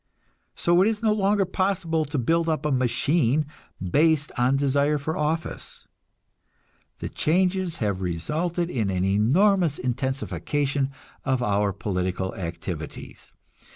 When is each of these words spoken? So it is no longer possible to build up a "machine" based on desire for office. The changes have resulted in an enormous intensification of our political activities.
So 0.55 0.81
it 0.81 0.87
is 0.87 1.03
no 1.03 1.13
longer 1.13 1.45
possible 1.45 2.05
to 2.05 2.17
build 2.17 2.49
up 2.49 2.65
a 2.65 2.71
"machine" 2.71 3.45
based 3.79 4.31
on 4.35 4.55
desire 4.57 4.97
for 4.97 5.15
office. 5.15 5.87
The 6.97 7.07
changes 7.07 7.75
have 7.75 8.01
resulted 8.01 8.71
in 8.71 8.89
an 8.89 9.05
enormous 9.05 9.77
intensification 9.77 10.89
of 11.23 11.43
our 11.43 11.71
political 11.71 12.33
activities. 12.33 13.31